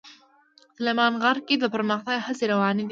سلیمان 0.75 1.13
غر 1.21 1.37
کې 1.47 1.55
د 1.59 1.65
پرمختګ 1.75 2.17
هڅې 2.25 2.45
روانې 2.53 2.77
دي. 2.79 2.79